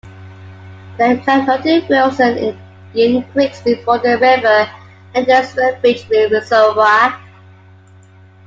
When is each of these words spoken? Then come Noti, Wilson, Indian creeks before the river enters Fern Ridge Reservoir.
Then 0.97 1.21
come 1.23 1.45
Noti, 1.45 1.85
Wilson, 1.87 2.57
Indian 2.95 3.21
creeks 3.33 3.61
before 3.61 3.99
the 3.99 4.17
river 4.17 4.67
enters 5.13 5.53
Fern 5.53 5.79
Ridge 5.83 6.09
Reservoir. 6.09 7.21